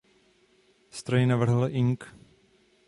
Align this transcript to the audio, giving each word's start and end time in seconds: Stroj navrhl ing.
Stroj 0.89 1.25
navrhl 1.27 1.67
ing. 1.71 2.03